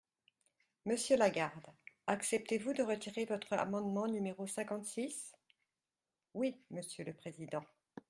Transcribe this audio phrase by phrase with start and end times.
[0.85, 1.67] Monsieur Lagarde,
[2.07, 5.31] acceptez-vous de retirer votre amendement numéro cinquante-six?
[6.33, 7.63] Oui, monsieur le président.